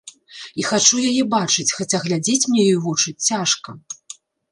І 0.59 0.63
хачу 0.69 0.95
яе 1.09 1.23
бачыць, 1.33 1.65
хаця 1.79 1.99
глядзець 2.05 2.47
мне 2.53 2.63
ёй 2.71 2.73
у 2.79 2.81
вочы 2.87 3.09
цяжка. 3.27 3.77